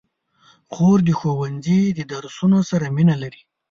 خور 0.73 0.97
د 1.05 1.09
ښوونځي 1.19 1.81
د 1.97 1.99
درسونو 2.11 2.59
سره 2.69 2.85
مینه 2.95 3.15
لري. 3.23 3.41